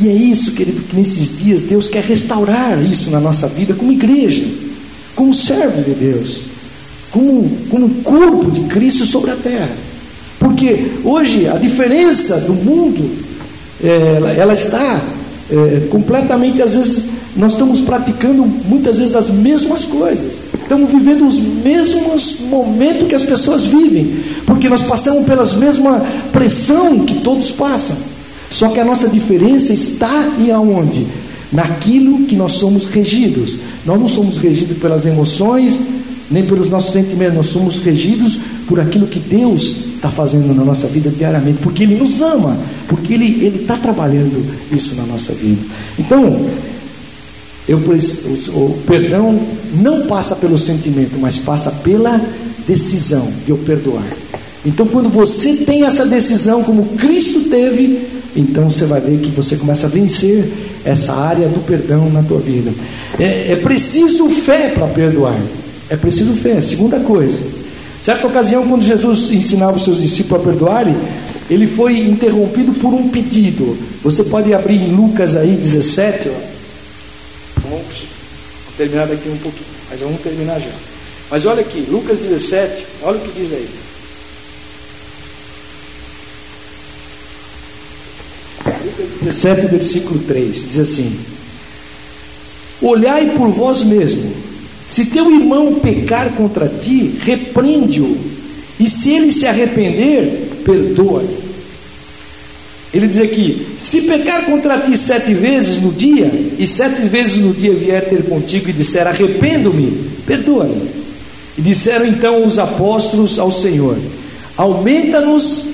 [0.00, 3.92] E é isso, querido, que nesses dias Deus quer restaurar isso na nossa vida como
[3.92, 4.44] igreja,
[5.14, 6.55] como servo de Deus
[7.10, 9.70] como, como corpo de Cristo sobre a terra.
[10.38, 13.08] Porque hoje a diferença do mundo,
[13.82, 15.00] é, ela, ela, está
[15.50, 17.04] é, completamente, às vezes,
[17.36, 20.32] nós estamos praticando muitas vezes as mesmas coisas.
[20.62, 27.00] Estamos vivendo os mesmos momentos que as pessoas vivem, porque nós passamos pelas mesma pressão
[27.00, 27.96] que todos passam.
[28.50, 31.06] Só que a nossa diferença está em aonde?
[31.52, 33.56] Naquilo que nós somos regidos.
[33.84, 35.78] Nós não somos regidos pelas emoções,
[36.30, 40.86] nem pelos nossos sentimentos, nós somos regidos por aquilo que Deus está fazendo na nossa
[40.86, 42.56] vida diariamente, porque Ele nos ama,
[42.88, 45.60] porque Ele está trabalhando isso na nossa vida.
[45.98, 46.46] Então,
[47.68, 49.40] eu, o perdão
[49.80, 52.20] não passa pelo sentimento, mas passa pela
[52.66, 54.04] decisão de eu perdoar.
[54.64, 58.00] Então, quando você tem essa decisão, como Cristo teve,
[58.34, 60.44] então você vai ver que você começa a vencer
[60.84, 62.72] essa área do perdão na tua vida.
[63.18, 65.36] É, é preciso fé para perdoar.
[65.88, 66.60] É preciso fé.
[66.60, 67.44] Segunda coisa.
[68.02, 70.96] Certa ocasião, quando Jesus ensinava os seus discípulos a perdoarem,
[71.50, 73.76] ele foi interrompido por um pedido.
[74.02, 76.32] Você pode abrir em Lucas aí 17, ó.
[77.62, 77.86] Vamos
[78.76, 80.70] terminar daqui um pouquinho, mas vamos terminar já.
[81.30, 83.68] Mas olha aqui, Lucas 17, olha o que diz aí.
[88.84, 91.18] Lucas 17, versículo 3, diz assim:
[92.80, 94.45] Olhai por vós mesmos
[94.86, 98.16] se teu irmão pecar contra ti, repreende-o.
[98.78, 101.46] E se ele se arrepender, perdoa-lhe.
[102.94, 107.52] Ele diz aqui: se pecar contra ti sete vezes no dia, e sete vezes no
[107.52, 109.92] dia vier ter contigo e disser arrependo-me,
[110.24, 111.06] perdoa-lhe.
[111.58, 113.98] E disseram então os apóstolos ao Senhor:
[114.56, 115.64] aumenta-nos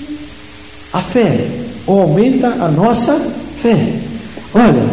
[0.92, 1.38] a fé,
[1.86, 3.20] ou aumenta a nossa
[3.60, 3.92] fé.
[4.54, 4.86] Olha,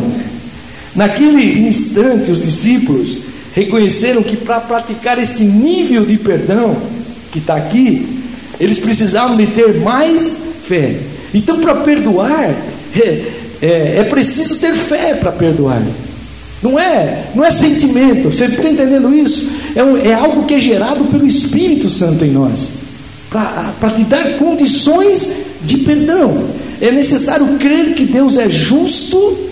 [0.95, 6.75] naquele instante os discípulos reconheceram que para praticar este nível de perdão
[7.31, 8.07] que está aqui,
[8.59, 10.97] eles precisavam de ter mais fé.
[11.33, 12.53] Então, para perdoar,
[12.95, 13.23] é,
[13.61, 15.81] é, é, preciso ter fé para perdoar.
[16.61, 18.31] Não é, não é sentimento.
[18.31, 19.49] Você está entendendo isso?
[19.75, 22.69] É, um, é algo que é gerado pelo Espírito Santo em nós,
[23.29, 25.31] para te dar condições
[25.61, 26.45] de perdão.
[26.81, 29.48] É necessário crer que Deus é justo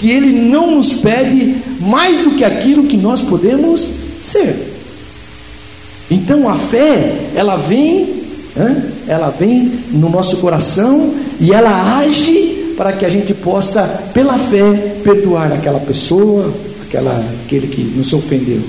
[0.00, 3.90] que Ele não nos pede mais do que aquilo que nós podemos
[4.22, 4.56] ser.
[6.10, 8.08] Então a fé, ela vem,
[8.56, 8.82] né?
[9.06, 13.82] ela vem no nosso coração e ela age para que a gente possa,
[14.14, 16.50] pela fé, perdoar aquela pessoa,
[16.88, 18.60] aquela, aquele que nos ofendeu.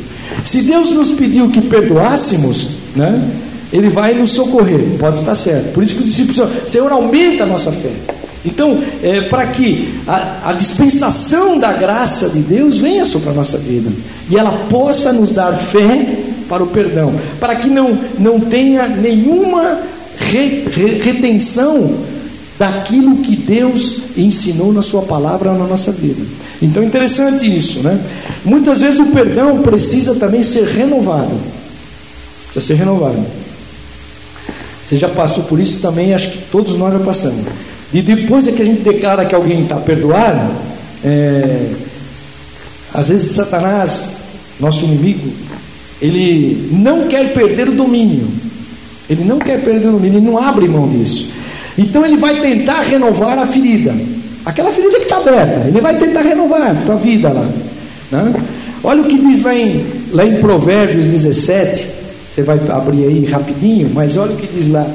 [0.43, 3.25] Se Deus nos pediu que perdoássemos, né?
[3.71, 5.71] Ele vai nos socorrer, pode estar certo.
[5.71, 7.89] Por isso que os discípulos, Senhor, aumenta a nossa fé.
[8.43, 13.57] Então, é, para que a, a, dispensação da graça de Deus venha sobre a nossa
[13.57, 13.91] vida
[14.29, 16.07] e ela possa nos dar fé
[16.49, 19.79] para o perdão, para que não, não tenha nenhuma
[20.17, 21.95] re, re, retenção
[22.57, 26.21] daquilo que Deus ensinou na Sua palavra na nossa vida.
[26.61, 27.99] Então, interessante isso, né?
[28.43, 31.31] Muitas vezes o perdão precisa também ser renovado.
[32.45, 33.23] Precisa ser renovado.
[34.87, 37.45] Você já passou por isso também, acho que todos nós já passamos.
[37.93, 40.51] E depois é que a gente declara que alguém está perdoado,
[41.03, 41.71] é,
[42.93, 44.09] às vezes Satanás,
[44.59, 45.29] nosso inimigo,
[46.01, 48.27] ele não quer perder o domínio.
[49.09, 51.29] Ele não quer perder o domínio, ele não abre mão disso.
[51.77, 53.93] Então ele vai tentar renovar a ferida.
[54.45, 57.47] Aquela ferida que está aberta, ele vai tentar renovar a tua vida lá.
[58.11, 58.33] Né?
[58.83, 61.85] Olha o que diz lá em, lá em Provérbios 17.
[62.33, 64.87] Você vai abrir aí rapidinho, mas olha o que diz lá.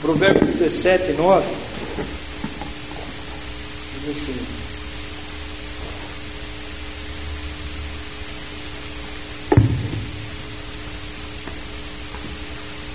[0.00, 1.42] Provérbios 17, 9.
[4.14, 4.36] 16.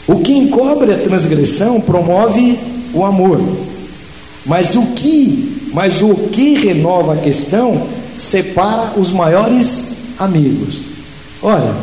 [0.08, 2.58] O que encobre a transgressão promove
[2.94, 3.42] o amor.
[4.46, 10.80] Mas o que, mas o que renova a questão separa os maiores amigos.
[11.44, 11.76] Olha,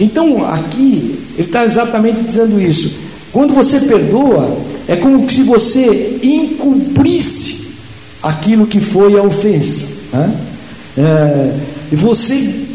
[0.00, 2.94] então aqui ele está exatamente dizendo isso.
[3.32, 4.56] Quando você perdoa,
[4.88, 7.61] é como se você encumprisse
[8.22, 9.86] aquilo que foi a ofensa.
[10.12, 10.34] Né?
[10.98, 11.54] É,
[11.92, 12.66] você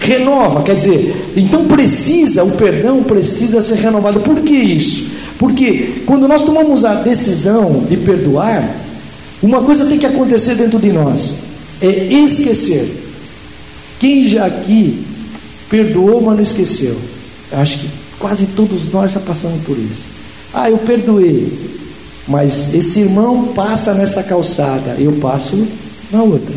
[0.00, 4.20] renova, quer dizer, então precisa, o perdão precisa ser renovado.
[4.20, 5.06] Por que isso?
[5.38, 8.68] Porque quando nós tomamos a decisão de perdoar,
[9.42, 11.34] uma coisa tem que acontecer dentro de nós:
[11.80, 13.04] é esquecer.
[14.00, 15.04] Quem já aqui
[15.68, 16.96] perdoou, mas não esqueceu?
[17.52, 20.02] Acho que quase todos nós já passamos por isso.
[20.52, 21.52] Ah, eu perdoei,
[22.28, 25.66] mas esse irmão passa nessa calçada, eu passo
[26.12, 26.54] na outra.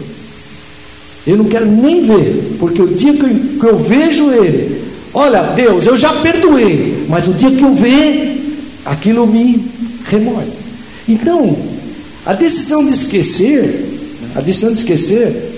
[1.26, 3.30] Eu não quero nem ver, porque o dia que eu,
[3.60, 4.82] que eu vejo ele,
[5.14, 9.64] olha, Deus, eu já perdoei, mas o dia que eu ver, aquilo me
[10.06, 10.52] remove.
[11.08, 11.56] Então,
[12.26, 14.00] a decisão de esquecer,
[14.36, 15.52] a decisão de esquecer,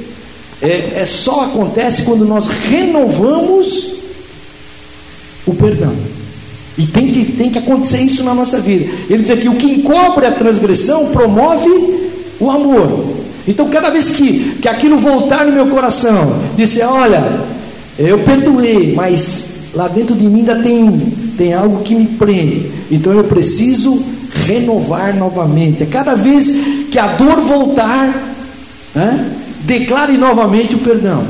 [0.61, 3.93] é, é só acontece quando nós renovamos
[5.45, 5.93] o perdão.
[6.77, 8.91] E tem que, tem que acontecer isso na nossa vida.
[9.09, 11.69] Ele diz aqui: o que encobre a transgressão promove
[12.39, 13.13] o amor.
[13.47, 17.23] Então, cada vez que, que aquilo voltar no meu coração, dizer: Olha,
[17.97, 20.99] eu perdoei, mas lá dentro de mim ainda tem,
[21.37, 22.71] tem algo que me prende.
[22.91, 24.03] Então eu preciso
[24.45, 25.83] renovar novamente.
[25.83, 26.51] A cada vez
[26.91, 28.33] que a dor voltar,
[28.95, 29.31] né,
[29.61, 31.23] declare novamente o perdão.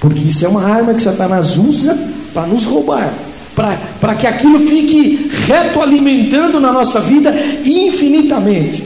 [0.00, 1.98] Porque isso é uma arma que Satanás usa
[2.32, 3.12] para nos roubar.
[4.00, 8.82] Para que aquilo fique retroalimentando na nossa vida infinitamente.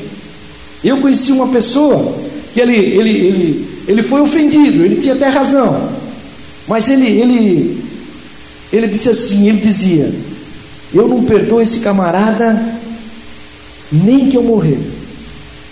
[0.82, 2.14] Eu conheci uma pessoa
[2.52, 5.88] que ele, ele, ele, ele foi ofendido, ele tinha até razão.
[6.68, 7.78] Mas ele, ele,
[8.72, 10.12] ele disse assim, ele dizia,
[10.92, 12.60] eu não perdoo esse camarada
[13.92, 14.78] nem que eu morrer.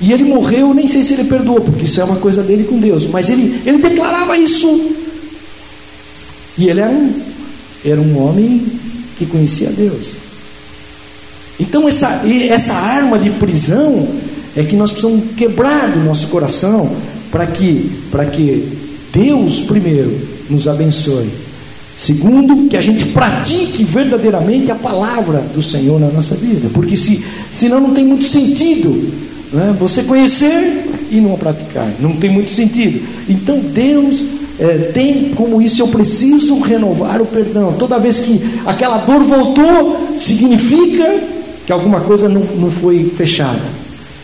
[0.01, 2.79] E ele morreu, nem sei se ele perdoou, porque isso é uma coisa dele com
[2.79, 3.07] Deus.
[3.07, 4.91] Mas ele, ele declarava isso.
[6.59, 7.13] E ele era um,
[7.85, 8.67] era um homem
[9.25, 10.09] que conhecia Deus.
[11.61, 14.09] Então essa, essa arma de prisão
[14.57, 16.91] é que nós precisamos quebrar do nosso coração
[17.31, 17.91] para que,
[18.33, 18.79] que
[19.13, 20.19] Deus primeiro
[20.51, 21.29] nos abençoe
[22.03, 27.25] Segundo, que a gente pratique verdadeiramente a palavra do Senhor na nossa vida, porque se,
[27.53, 28.91] senão não tem muito sentido
[29.53, 29.73] né?
[29.79, 33.01] você conhecer e não praticar, não tem muito sentido.
[33.29, 34.25] Então Deus
[34.63, 37.73] é, tem como isso, eu preciso renovar o perdão.
[37.73, 41.19] Toda vez que aquela dor voltou, significa
[41.67, 43.61] que alguma coisa não, não foi fechada.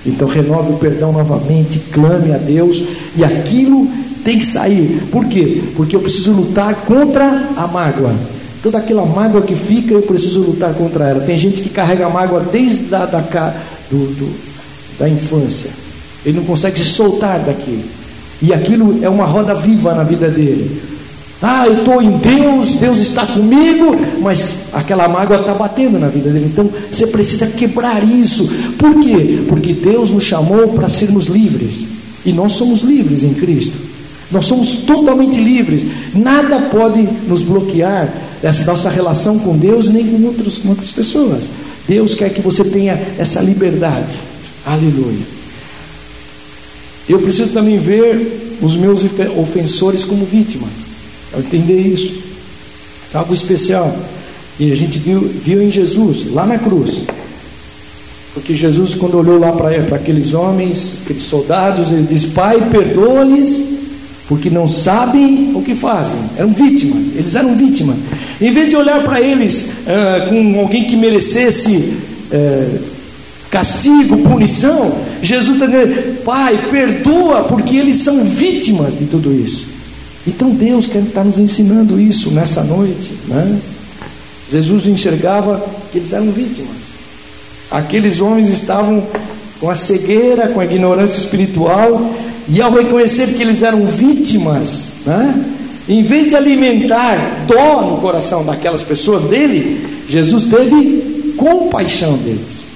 [0.06, 2.84] Então renove o perdão novamente, clame a Deus,
[3.16, 3.88] e aquilo
[4.24, 5.02] tem que sair.
[5.10, 5.60] Por quê?
[5.74, 8.14] Porque eu preciso lutar contra a mágoa.
[8.62, 11.20] Toda aquela mágoa que fica, eu preciso lutar contra ela.
[11.20, 13.20] Tem gente que carrega mágoa desde a, da,
[13.90, 14.36] do, do,
[15.00, 15.70] da infância.
[16.24, 17.97] Ele não consegue se soltar daquilo.
[18.40, 20.80] E aquilo é uma roda viva na vida dele.
[21.40, 26.30] Ah, eu estou em Deus, Deus está comigo, mas aquela mágoa está batendo na vida
[26.30, 26.50] dele.
[26.52, 28.48] Então você precisa quebrar isso.
[28.76, 29.44] Por quê?
[29.48, 31.84] Porque Deus nos chamou para sermos livres.
[32.24, 33.76] E nós somos livres em Cristo.
[34.32, 35.86] Nós somos totalmente livres.
[36.12, 41.44] Nada pode nos bloquear essa nossa relação com Deus nem com, outros, com outras pessoas.
[41.86, 44.14] Deus quer que você tenha essa liberdade.
[44.66, 45.37] Aleluia.
[47.08, 49.02] Eu preciso também ver os meus
[49.36, 50.68] ofensores como vítimas.
[51.32, 52.22] Eu entender isso.
[53.14, 53.96] Algo especial.
[54.58, 57.02] E a gente viu, viu em Jesus, lá na cruz.
[58.34, 63.78] Porque Jesus, quando olhou lá para aqueles homens, aqueles soldados, ele disse: Pai, perdoa-lhes
[64.28, 66.18] porque não sabem o que fazem.
[66.36, 67.96] Eram vítimas, eles eram vítimas.
[68.40, 71.94] Em vez de olhar para eles uh, com alguém que merecesse
[72.30, 72.78] uh,
[73.50, 79.66] castigo, punição, Jesus está dizendo: Pai, perdoa, porque eles são vítimas de tudo isso.
[80.26, 83.10] Então Deus quer estar nos ensinando isso nessa noite.
[83.26, 83.58] Né?
[84.50, 86.76] Jesus enxergava que eles eram vítimas.
[87.70, 89.06] Aqueles homens estavam
[89.60, 92.12] com a cegueira, com a ignorância espiritual,
[92.48, 95.44] e ao reconhecer que eles eram vítimas, né,
[95.88, 102.67] em vez de alimentar dó no coração daquelas pessoas dele, Jesus teve compaixão deles.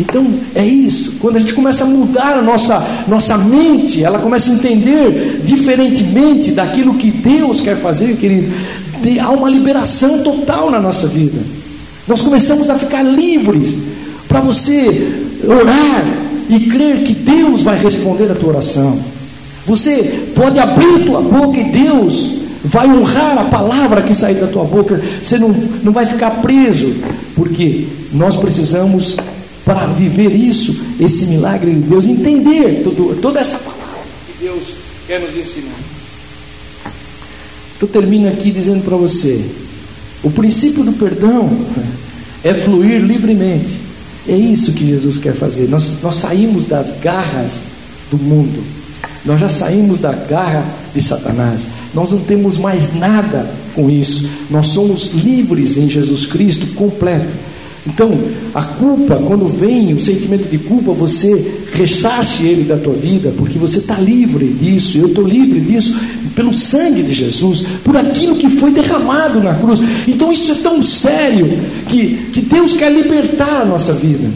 [0.00, 4.50] Então é isso, quando a gente começa a mudar a nossa, nossa mente, ela começa
[4.50, 8.50] a entender diferentemente daquilo que Deus quer fazer, querido,
[9.20, 11.38] há uma liberação total na nossa vida.
[12.08, 13.76] Nós começamos a ficar livres
[14.26, 15.12] para você
[15.46, 16.04] orar
[16.48, 18.98] e crer que Deus vai responder a tua oração.
[19.66, 24.64] Você pode abrir tua boca e Deus vai honrar a palavra que sair da tua
[24.64, 25.00] boca.
[25.22, 25.50] Você não,
[25.82, 26.94] não vai ficar preso,
[27.36, 29.16] porque nós precisamos,
[29.74, 32.82] para viver isso, esse milagre de Deus, entender
[33.22, 34.74] toda essa palavra que Deus
[35.06, 35.78] quer nos ensinar.
[37.80, 39.44] Eu termino aqui dizendo para você:
[40.22, 41.50] o princípio do perdão
[42.44, 43.78] é fluir livremente.
[44.28, 45.68] É isso que Jesus quer fazer.
[45.68, 47.60] Nós, nós saímos das garras
[48.10, 48.62] do mundo,
[49.24, 50.64] nós já saímos da garra
[50.94, 51.66] de Satanás.
[51.94, 54.28] Nós não temos mais nada com isso.
[54.50, 57.49] Nós somos livres em Jesus Cristo completo.
[57.86, 58.12] Então,
[58.54, 63.58] a culpa, quando vem o sentimento de culpa, você ressarce ele da tua vida, porque
[63.58, 65.98] você está livre disso, eu estou livre disso,
[66.34, 69.80] pelo sangue de Jesus, por aquilo que foi derramado na cruz.
[70.06, 71.50] Então, isso é tão sério
[71.88, 74.28] que, que Deus quer libertar a nossa vida,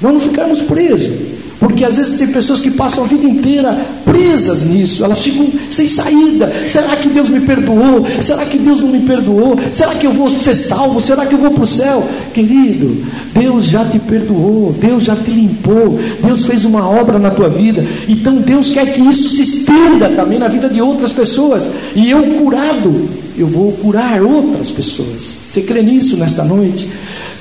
[0.00, 1.10] não ficarmos presos.
[1.58, 5.88] Porque às vezes tem pessoas que passam a vida inteira presas nisso, elas ficam sem
[5.88, 6.52] saída.
[6.66, 8.06] Será que Deus me perdoou?
[8.20, 9.58] Será que Deus não me perdoou?
[9.70, 11.00] Será que eu vou ser salvo?
[11.00, 12.06] Será que eu vou para o céu?
[12.32, 17.48] Querido, Deus já te perdoou, Deus já te limpou, Deus fez uma obra na tua
[17.48, 17.84] vida.
[18.08, 21.68] Então Deus quer que isso se estenda também na vida de outras pessoas.
[21.94, 25.36] E eu curado, eu vou curar outras pessoas.
[25.50, 26.88] Você crê nisso nesta noite?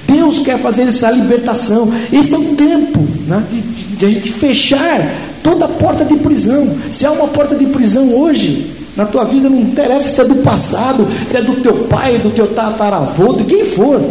[0.08, 1.92] Deus quer fazer essa libertação.
[2.12, 6.76] Esse é o tempo né, de, de a gente fechar toda a porta de prisão.
[6.92, 10.36] Se há uma porta de prisão hoje, na tua vida não interessa se é do
[10.36, 14.02] passado, se é do teu pai, do teu tataravô, de quem for.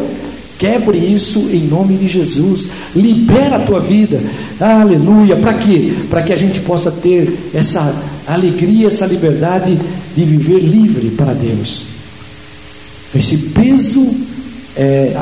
[0.59, 2.69] Quebre isso em nome de Jesus.
[2.95, 4.21] Libera a tua vida.
[4.61, 5.37] Aleluia.
[5.37, 5.93] Para quê?
[6.09, 7.95] Para que a gente possa ter essa
[8.27, 9.77] alegria, essa liberdade
[10.17, 11.83] de viver livre para Deus.
[13.15, 14.09] Esse peso
[14.77, 15.13] é,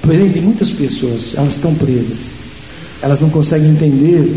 [0.00, 2.35] prende muitas pessoas, elas estão presas.
[3.02, 4.34] Elas não conseguem entender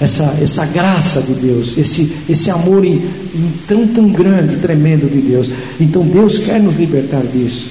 [0.00, 2.94] essa, essa graça de Deus, esse, esse amor em,
[3.34, 5.48] em tão, tão grande, tremendo de Deus.
[5.80, 7.68] Então Deus quer nos libertar disso.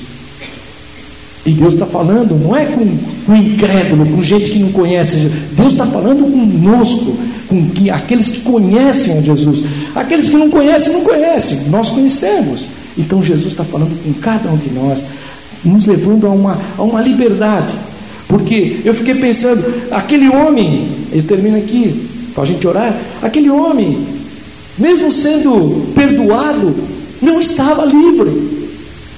[1.45, 2.85] E Deus está falando, não é com,
[3.25, 7.17] com incrédulo, com gente que não conhece Deus está falando conosco,
[7.47, 9.63] com que, aqueles que conhecem a Jesus.
[9.95, 12.65] Aqueles que não conhecem, não conhecem, nós conhecemos.
[12.97, 15.01] Então Jesus está falando com cada um de nós
[15.63, 17.73] nos levando a uma, a uma liberdade.
[18.31, 19.61] Porque eu fiquei pensando,
[19.91, 23.97] aquele homem, ele termina aqui, para a gente orar, aquele homem,
[24.77, 26.73] mesmo sendo perdoado,
[27.21, 28.31] não estava livre.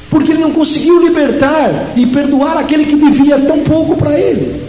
[0.09, 4.59] Porque ele não conseguiu libertar e perdoar aquele que devia tão pouco para ele.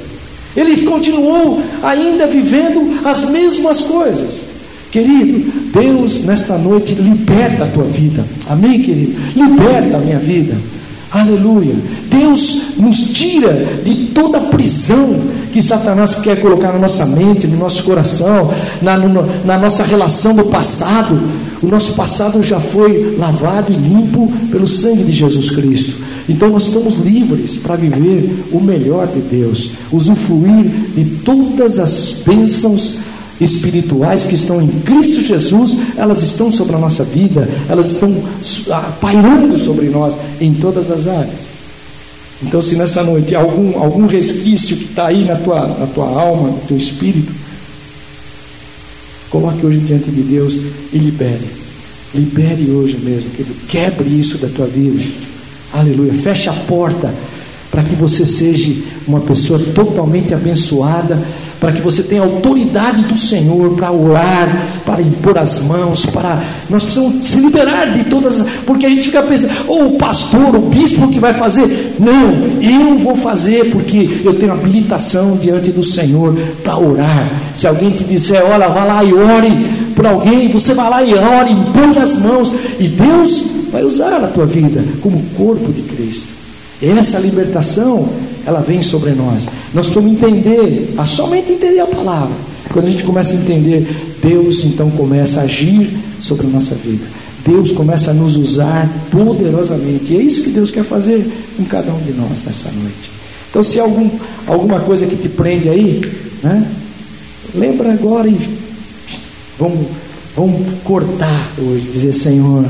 [0.55, 4.43] Ele continuou ainda vivendo as mesmas coisas.
[4.93, 8.23] Querido, Deus nesta noite liberta a tua vida.
[8.47, 9.15] Amém, querido?
[9.35, 10.55] Liberta a minha vida.
[11.15, 11.77] Aleluia.
[12.11, 13.53] Deus nos tira
[13.85, 15.17] de toda a prisão
[15.53, 18.53] que Satanás quer colocar na nossa mente, no nosso coração,
[18.83, 21.17] na, no, na nossa relação do passado.
[21.63, 26.03] O nosso passado já foi lavado e limpo pelo sangue de Jesus Cristo.
[26.29, 30.65] Então nós estamos livres para viver o melhor de Deus, usufruir
[30.97, 32.97] de todas as bênçãos
[33.41, 38.15] espirituais que estão em Cristo Jesus, elas estão sobre a nossa vida, elas estão
[38.71, 41.55] ah, pairando sobre nós em todas as áreas.
[42.43, 46.49] Então, se nessa noite algum, algum resquício que está aí na tua, na tua alma,
[46.49, 47.33] no teu espírito,
[49.31, 50.55] coloque hoje diante de Deus
[50.93, 51.47] e libere.
[52.15, 53.55] Libere hoje mesmo, querido.
[53.67, 55.03] Quebre isso da tua vida.
[55.73, 56.13] Aleluia.
[56.13, 57.13] Feche a porta
[57.75, 58.73] para que você seja
[59.05, 61.19] uma pessoa totalmente abençoada
[61.59, 66.85] para que você tenha autoridade do Senhor para orar, para impor as mãos, para nós
[66.85, 71.09] precisamos se liberar de todas, porque a gente fica pensando, ou o pastor, o bispo
[71.09, 71.97] que vai fazer?
[71.99, 77.31] Não, eu vou fazer porque eu tenho habilitação diante do Senhor para orar.
[77.55, 79.67] Se alguém te disser, olha, vá lá e ore
[79.97, 84.29] por alguém, você vai lá e ore, impõe as mãos e Deus vai usar a
[84.29, 86.34] tua vida como corpo de Cristo.
[86.83, 88.09] Essa libertação
[88.47, 89.47] ela vem sobre nós.
[89.73, 92.35] Nós precisamos entender, a somente entender a palavra.
[92.73, 93.87] Quando a gente começa a entender,
[94.23, 97.05] Deus então começa a agir sobre a nossa vida.
[97.47, 100.13] Deus começa a nos usar poderosamente.
[100.13, 103.11] E é isso que Deus quer fazer com cada um de nós nessa noite.
[103.51, 104.11] Então, se algum,
[104.47, 106.01] alguma coisa que te prende aí,
[106.43, 106.67] né,
[107.55, 108.37] lembra agora e
[109.59, 109.87] vamos,
[110.35, 112.65] vamos cortar hoje, dizer: Senhor,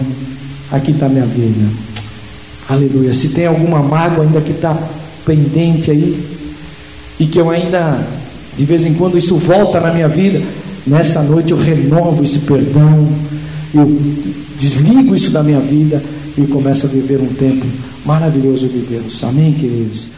[0.71, 1.84] aqui está minha vida.
[2.69, 3.13] Aleluia.
[3.13, 4.77] Se tem alguma mágoa ainda que está
[5.25, 6.35] pendente aí,
[7.19, 7.99] e que eu ainda,
[8.57, 10.43] de vez em quando, isso volta na minha vida,
[10.87, 13.09] nessa noite eu renovo esse perdão,
[13.75, 13.87] eu
[14.59, 16.03] desligo isso da minha vida
[16.37, 17.65] e começo a viver um tempo
[18.05, 19.23] maravilhoso de Deus.
[19.25, 20.14] Amém, queridos?